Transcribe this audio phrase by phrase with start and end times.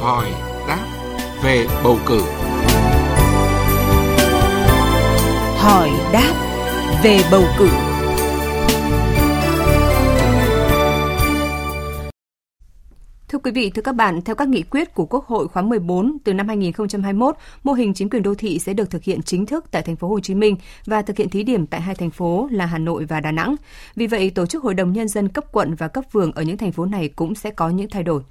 [0.00, 0.30] hỏi
[0.68, 0.86] đáp
[1.44, 2.20] về bầu cử.
[5.56, 6.34] Hỏi đáp
[7.04, 7.68] về bầu cử.
[13.28, 16.18] Thưa quý vị, thưa các bạn, theo các nghị quyết của Quốc hội khóa 14
[16.24, 19.64] từ năm 2021, mô hình chính quyền đô thị sẽ được thực hiện chính thức
[19.70, 22.48] tại thành phố Hồ Chí Minh và thực hiện thí điểm tại hai thành phố
[22.50, 23.56] là Hà Nội và Đà Nẵng.
[23.96, 26.56] Vì vậy, tổ chức hội đồng nhân dân cấp quận và cấp phường ở những
[26.56, 28.22] thành phố này cũng sẽ có những thay đổi.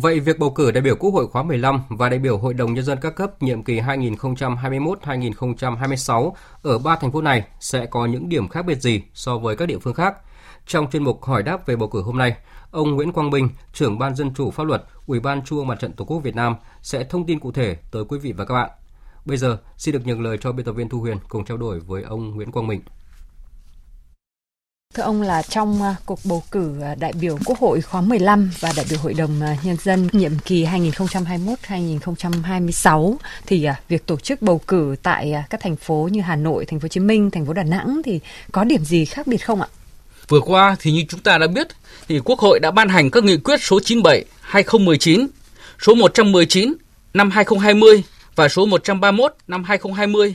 [0.00, 2.74] Vậy việc bầu cử đại biểu Quốc hội khóa 15 và đại biểu Hội đồng
[2.74, 8.28] Nhân dân các cấp nhiệm kỳ 2021-2026 ở ba thành phố này sẽ có những
[8.28, 10.14] điểm khác biệt gì so với các địa phương khác?
[10.66, 12.36] Trong chuyên mục hỏi đáp về bầu cử hôm nay,
[12.70, 15.78] ông Nguyễn Quang Bình, trưởng ban dân chủ pháp luật, Ủy ban Trung ương Mặt
[15.80, 18.54] trận Tổ quốc Việt Nam sẽ thông tin cụ thể tới quý vị và các
[18.54, 18.70] bạn.
[19.24, 21.80] Bây giờ, xin được nhường lời cho biên tập viên Thu Huyền cùng trao đổi
[21.80, 22.80] với ông Nguyễn Quang Bình.
[24.94, 28.50] Thưa ông là trong à, cuộc bầu cử à, đại biểu Quốc hội khóa 15
[28.60, 34.42] và đại biểu Hội đồng à, Nhân dân nhiệm kỳ 2021-2026 thì việc tổ chức
[34.42, 37.46] bầu cử tại các thành phố như Hà Nội, thành phố Hồ Chí Minh, thành
[37.46, 38.20] phố Đà Nẵng thì
[38.52, 39.68] có điểm gì khác biệt không ạ?
[40.28, 41.68] Vừa qua thì như chúng ta đã biết
[42.08, 45.26] thì Quốc hội đã ban hành các nghị quyết số 97 2019,
[45.86, 46.74] số 119
[47.14, 48.02] năm 2020
[48.36, 50.34] và số 131 năm 2020.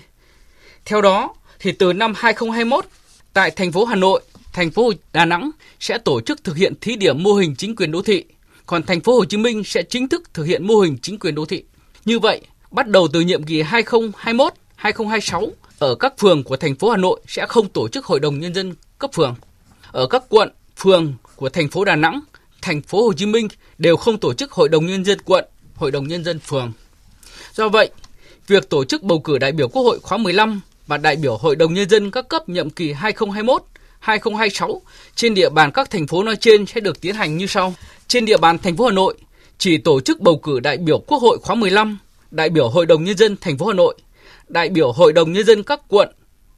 [0.85, 2.85] Theo đó thì từ năm 2021
[3.33, 4.21] tại thành phố Hà Nội
[4.53, 7.91] thành phố Đà Nẵng sẽ tổ chức thực hiện thí điểm mô hình chính quyền
[7.91, 8.23] đô thị,
[8.65, 11.35] còn thành phố Hồ Chí Minh sẽ chính thức thực hiện mô hình chính quyền
[11.35, 11.63] đô thị.
[12.05, 16.97] Như vậy, bắt đầu từ nhiệm kỳ 2021-2026, ở các phường của thành phố Hà
[16.97, 19.35] Nội sẽ không tổ chức hội đồng nhân dân cấp phường.
[19.91, 22.19] Ở các quận, phường của thành phố Đà Nẵng,
[22.61, 25.91] thành phố Hồ Chí Minh đều không tổ chức hội đồng nhân dân quận, hội
[25.91, 26.71] đồng nhân dân phường.
[27.53, 27.89] Do vậy,
[28.47, 31.55] việc tổ chức bầu cử đại biểu Quốc hội khóa 15 và đại biểu Hội
[31.55, 33.63] đồng nhân dân các cấp nhiệm kỳ 2021
[33.99, 34.81] 2026
[35.15, 37.73] trên địa bàn các thành phố nói trên sẽ được tiến hành như sau.
[38.07, 39.17] Trên địa bàn thành phố Hà Nội
[39.57, 41.99] chỉ tổ chức bầu cử đại biểu Quốc hội khóa 15,
[42.31, 43.95] đại biểu Hội đồng nhân dân thành phố Hà Nội,
[44.47, 46.09] đại biểu Hội đồng nhân dân các quận,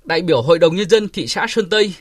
[0.04, 1.94] đại biểu Hội đồng nhân dân thị xã Sơn Tây,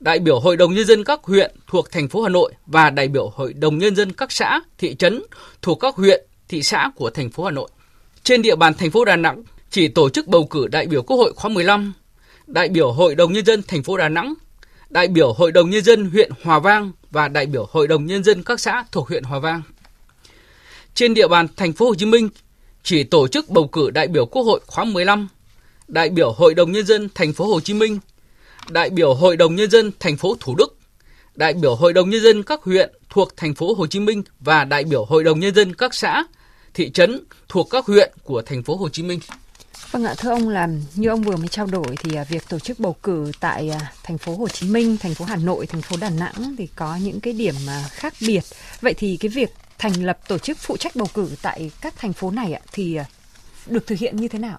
[0.00, 3.08] đại biểu Hội đồng nhân dân các huyện thuộc thành phố Hà Nội và đại
[3.08, 5.22] biểu Hội đồng nhân dân các xã, thị trấn
[5.62, 7.68] thuộc các huyện, thị xã của thành phố Hà Nội.
[8.22, 11.16] Trên địa bàn thành phố Đà Nẵng chỉ tổ chức bầu cử đại biểu Quốc
[11.16, 11.92] hội khóa 15,
[12.46, 14.34] đại biểu Hội đồng nhân dân thành phố Đà Nẵng
[14.90, 18.24] đại biểu Hội đồng Nhân dân huyện Hòa Vang và đại biểu Hội đồng Nhân
[18.24, 19.62] dân các xã thuộc huyện Hòa Vang.
[20.94, 22.28] Trên địa bàn thành phố Hồ Chí Minh
[22.82, 25.28] chỉ tổ chức bầu cử đại biểu Quốc hội khóa 15,
[25.88, 27.98] đại biểu Hội đồng Nhân dân thành phố Hồ Chí Minh,
[28.70, 30.76] đại biểu Hội đồng Nhân dân thành phố Thủ Đức,
[31.34, 34.64] đại biểu Hội đồng Nhân dân các huyện thuộc thành phố Hồ Chí Minh và
[34.64, 36.24] đại biểu Hội đồng Nhân dân các xã,
[36.74, 39.20] thị trấn thuộc các huyện của thành phố Hồ Chí Minh.
[39.90, 42.58] Vâng ạ, thưa ông là như ông vừa mới trao đổi thì à, việc tổ
[42.58, 45.82] chức bầu cử tại à, thành phố Hồ Chí Minh, thành phố Hà Nội, thành
[45.82, 48.40] phố Đà Nẵng thì có những cái điểm à, khác biệt.
[48.80, 52.12] Vậy thì cái việc thành lập tổ chức phụ trách bầu cử tại các thành
[52.12, 52.98] phố này ạ thì
[53.66, 54.58] được thực hiện như thế nào?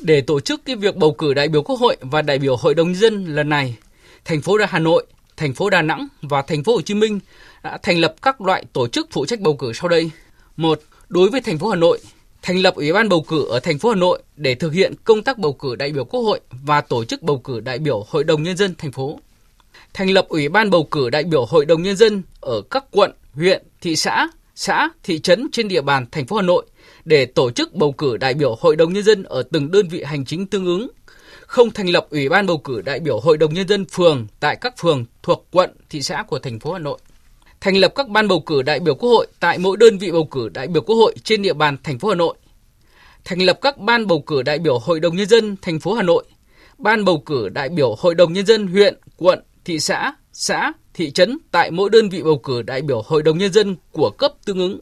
[0.00, 2.74] Để tổ chức cái việc bầu cử đại biểu Quốc hội và đại biểu Hội
[2.74, 3.76] đồng dân lần này,
[4.24, 5.06] thành phố Hà Nội,
[5.36, 7.20] thành phố Đà Nẵng và thành phố Hồ Chí Minh
[7.62, 10.10] đã thành lập các loại tổ chức phụ trách bầu cử sau đây.
[10.56, 12.00] Một, đối với thành phố Hà Nội
[12.46, 15.22] thành lập Ủy ban bầu cử ở thành phố Hà Nội để thực hiện công
[15.22, 18.24] tác bầu cử đại biểu Quốc hội và tổ chức bầu cử đại biểu Hội
[18.24, 19.18] đồng nhân dân thành phố.
[19.94, 23.12] Thành lập Ủy ban bầu cử đại biểu Hội đồng nhân dân ở các quận,
[23.34, 26.66] huyện, thị xã, xã, thị trấn trên địa bàn thành phố Hà Nội
[27.04, 30.02] để tổ chức bầu cử đại biểu Hội đồng nhân dân ở từng đơn vị
[30.02, 30.88] hành chính tương ứng.
[31.46, 34.56] Không thành lập Ủy ban bầu cử đại biểu Hội đồng nhân dân phường tại
[34.60, 36.98] các phường thuộc quận, thị xã của thành phố Hà Nội
[37.60, 40.24] thành lập các ban bầu cử đại biểu Quốc hội tại mỗi đơn vị bầu
[40.24, 42.36] cử đại biểu Quốc hội trên địa bàn thành phố Hà Nội.
[43.24, 46.02] Thành lập các ban bầu cử đại biểu Hội đồng nhân dân thành phố Hà
[46.02, 46.24] Nội,
[46.78, 51.10] ban bầu cử đại biểu Hội đồng nhân dân huyện, quận, thị xã, xã, thị
[51.10, 54.32] trấn tại mỗi đơn vị bầu cử đại biểu Hội đồng nhân dân của cấp
[54.44, 54.80] tương ứng.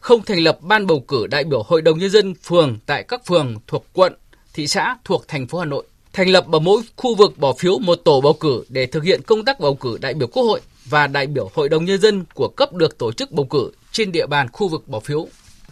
[0.00, 3.26] Không thành lập ban bầu cử đại biểu Hội đồng nhân dân phường tại các
[3.26, 4.12] phường thuộc quận,
[4.54, 7.78] thị xã thuộc thành phố Hà Nội thành lập ở mỗi khu vực bỏ phiếu
[7.78, 10.60] một tổ bầu cử để thực hiện công tác bầu cử đại biểu Quốc hội
[10.84, 14.12] và đại biểu Hội đồng nhân dân của cấp được tổ chức bầu cử trên
[14.12, 15.28] địa bàn khu vực bỏ phiếu.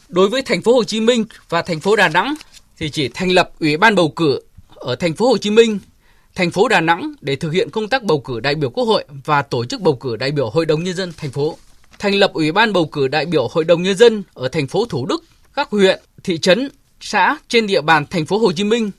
[0.08, 2.34] Đối với thành phố Hồ Chí Minh và thành phố Đà Nẵng
[2.78, 4.40] thì chỉ thành lập Ủy ban bầu cử
[4.74, 5.78] ở thành phố Hồ Chí Minh,
[6.34, 9.04] thành phố Đà Nẵng để thực hiện công tác bầu cử đại biểu Quốc hội
[9.24, 11.56] và tổ chức bầu cử đại biểu Hội đồng nhân dân thành phố.
[11.98, 14.84] Thành lập Ủy ban bầu cử đại biểu Hội đồng nhân dân ở thành phố
[14.84, 15.24] Thủ Đức,
[15.54, 16.68] các huyện, thị trấn,
[17.00, 18.90] xã trên địa bàn thành phố Hồ Chí Minh,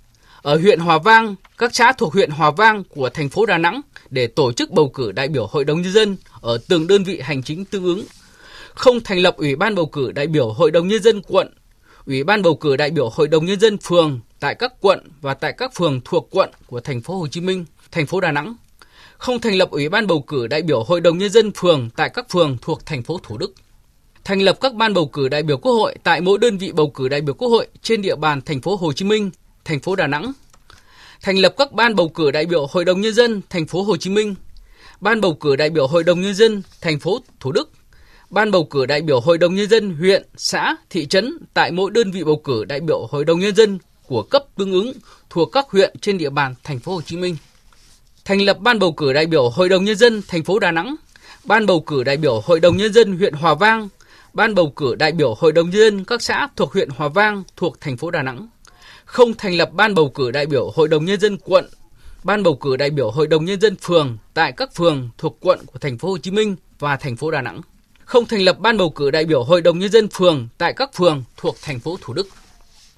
[0.42, 3.82] ở huyện Hòa Vang, các xã thuộc huyện Hòa Vang của thành phố Đà Nẵng
[4.10, 7.20] để tổ chức bầu cử đại biểu Hội đồng Nhân dân ở từng đơn vị
[7.20, 8.04] hành chính tương ứng.
[8.76, 11.54] Không thành lập Ủy ban bầu cử đại biểu Hội đồng Nhân dân quận,
[12.06, 15.34] Ủy ban bầu cử đại biểu Hội đồng Nhân dân phường tại các quận và
[15.34, 18.56] tại các phường thuộc quận của thành phố Hồ Chí Minh, thành phố Đà Nẵng.
[19.18, 22.10] Không thành lập Ủy ban bầu cử đại biểu Hội đồng Nhân dân phường tại
[22.14, 23.54] các phường thuộc thành phố Thủ Đức.
[24.24, 26.90] thành lập các ban bầu cử đại biểu Quốc hội tại mỗi đơn vị bầu
[26.90, 29.32] cử đại biểu Quốc hội trên địa bàn thành phố Hồ Chí Minh,
[29.66, 30.32] thành phố Đà Nẵng.
[31.22, 33.98] Thành lập các ban bầu cử đại biểu Hội đồng nhân dân thành phố Hồ
[33.98, 34.36] Chí Minh,
[35.00, 37.72] ban bầu cử đại biểu Hội đồng nhân dân thành phố Thủ Đức,
[38.30, 41.92] ban bầu cử đại biểu Hội đồng nhân dân huyện, xã, thị trấn tại mỗi
[41.92, 44.94] đơn vị bầu cử đại biểu Hội đồng nhân dân của cấp tương ứng
[45.30, 47.38] thuộc các huyện trên địa bàn thành phố Hồ Chí Minh.
[48.26, 50.96] Thành lập ban bầu cử đại biểu Hội đồng nhân dân thành phố Đà Nẵng,
[51.44, 53.90] ban bầu cử đại biểu Hội đồng nhân dân huyện Hòa Vang,
[54.34, 57.44] ban bầu cử đại biểu Hội đồng nhân dân các xã thuộc huyện Hòa Vang
[57.56, 58.48] thuộc thành phố Đà Nẵng.
[59.10, 61.70] Không thành lập ban bầu cử đại biểu Hội đồng nhân dân quận,
[62.24, 65.60] ban bầu cử đại biểu Hội đồng nhân dân phường tại các phường thuộc quận
[65.66, 67.62] của thành phố Hồ Chí Minh và thành phố Đà Nẵng.
[68.06, 70.94] Không thành lập ban bầu cử đại biểu Hội đồng nhân dân phường tại các
[70.94, 72.28] phường thuộc thành phố Thủ Đức.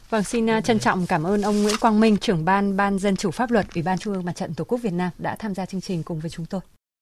[0.10, 3.16] Vâng, xin à, trân trọng cảm ơn ông Nguyễn Quang Minh, trưởng ban Ban Dân
[3.16, 5.56] chủ Pháp luật Ủy ban Trung ương Mặt trận Tổ quốc Việt Nam đã tham
[5.56, 6.62] gia chương trình cùng với chúng tôi.